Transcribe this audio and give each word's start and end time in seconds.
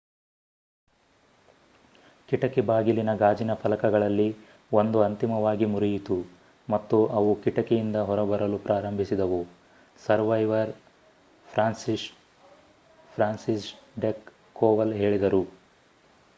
ಕಿಟಕಿ 2.29 2.61
ಬಾಗಿಲಿನ 2.61 3.11
ಗಾಜಿನ 3.15 3.53
ಫಲಕಗಳಲ್ಲಿ 3.53 4.25
1 4.75 5.03
ಅಂತಿಮವಾಗಿ 5.07 5.65
ಮುರಿಯಿತು 5.65 6.17
ಮತ್ತು 6.67 6.99
ಅವು 7.19 7.35
ಕಿಟಕಿ 7.43 7.77
ಇಂದ 7.77 7.97
ಹೊರಬರಲು 8.09 8.59
ಪ್ರಾರಂಭಿಸಿದವು 8.65 9.41
ಸರ್ವೈವರ್ 10.01 10.73
ಫ್ರಾನ್ಸಿಸ್ಜೆಕ್ 13.11 14.25
ಕೋವಲ್ 14.55 14.95
ಹೇಳಿದರು 14.95 15.43